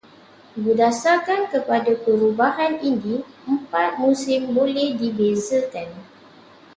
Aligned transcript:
Berdasarkan 0.63 1.41
kepada 1.53 1.91
perubahan 2.03 2.73
ini, 2.91 3.15
empat 3.51 3.89
musim 4.03 4.39
boleh 4.57 4.87
dibezakan. 5.01 5.89